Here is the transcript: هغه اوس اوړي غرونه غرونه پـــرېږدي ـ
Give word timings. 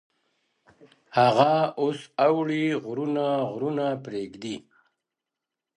هغه 1.17 1.51
اوس 1.81 1.99
اوړي 2.25 2.63
غرونه 2.85 3.25
غرونه 3.51 3.85
پـــرېږدي 4.03 4.55
ـ 4.59 4.63